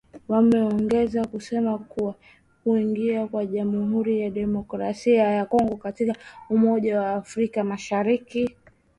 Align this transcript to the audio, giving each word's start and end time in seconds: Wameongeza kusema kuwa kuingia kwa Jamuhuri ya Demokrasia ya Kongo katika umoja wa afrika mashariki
Wameongeza 0.27 1.25
kusema 1.27 1.77
kuwa 1.77 2.15
kuingia 2.63 3.27
kwa 3.27 3.45
Jamuhuri 3.45 4.19
ya 4.21 4.29
Demokrasia 4.29 5.23
ya 5.23 5.45
Kongo 5.45 5.75
katika 5.75 6.15
umoja 6.49 7.01
wa 7.01 7.11
afrika 7.13 7.63
mashariki 7.63 8.57